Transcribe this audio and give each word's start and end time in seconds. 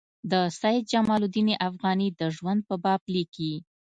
د 0.31 0.33
سید 0.59 0.83
جمال 0.91 1.21
الدین 1.25 1.49
افغاني 1.69 2.07
د 2.19 2.21
ژوند 2.35 2.61
په 2.67 2.75
باب 2.83 3.01
لیکي. 3.15 3.53